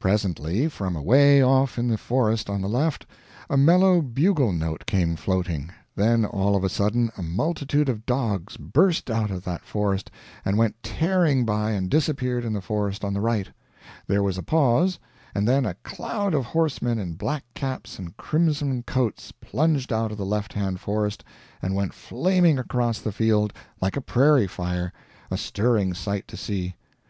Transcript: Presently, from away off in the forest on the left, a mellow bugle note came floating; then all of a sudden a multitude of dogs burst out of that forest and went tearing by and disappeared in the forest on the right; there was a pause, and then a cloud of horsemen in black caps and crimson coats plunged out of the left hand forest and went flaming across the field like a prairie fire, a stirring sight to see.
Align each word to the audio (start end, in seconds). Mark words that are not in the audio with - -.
Presently, 0.00 0.66
from 0.68 0.96
away 0.96 1.42
off 1.42 1.78
in 1.78 1.88
the 1.88 1.98
forest 1.98 2.48
on 2.48 2.62
the 2.62 2.70
left, 2.70 3.04
a 3.50 3.56
mellow 3.58 4.00
bugle 4.00 4.50
note 4.50 4.86
came 4.86 5.14
floating; 5.14 5.68
then 5.94 6.24
all 6.24 6.56
of 6.56 6.64
a 6.64 6.70
sudden 6.70 7.10
a 7.18 7.22
multitude 7.22 7.90
of 7.90 8.06
dogs 8.06 8.56
burst 8.56 9.10
out 9.10 9.30
of 9.30 9.44
that 9.44 9.62
forest 9.62 10.10
and 10.42 10.56
went 10.56 10.82
tearing 10.82 11.44
by 11.44 11.72
and 11.72 11.90
disappeared 11.90 12.46
in 12.46 12.54
the 12.54 12.62
forest 12.62 13.04
on 13.04 13.12
the 13.12 13.20
right; 13.20 13.48
there 14.06 14.22
was 14.22 14.38
a 14.38 14.42
pause, 14.42 14.98
and 15.34 15.46
then 15.46 15.66
a 15.66 15.74
cloud 15.84 16.32
of 16.32 16.46
horsemen 16.46 16.98
in 16.98 17.12
black 17.12 17.44
caps 17.52 17.98
and 17.98 18.16
crimson 18.16 18.82
coats 18.84 19.32
plunged 19.32 19.92
out 19.92 20.10
of 20.10 20.16
the 20.16 20.24
left 20.24 20.54
hand 20.54 20.80
forest 20.80 21.22
and 21.60 21.74
went 21.76 21.92
flaming 21.92 22.58
across 22.58 23.00
the 23.00 23.12
field 23.12 23.52
like 23.82 23.98
a 23.98 24.00
prairie 24.00 24.46
fire, 24.48 24.94
a 25.30 25.36
stirring 25.36 25.92
sight 25.92 26.26
to 26.26 26.38
see. 26.38 26.74